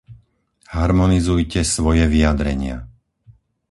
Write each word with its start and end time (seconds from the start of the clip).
Harmonizujte 0.77 1.61
svoje 1.73 2.05
vyjadrenia! 2.13 2.77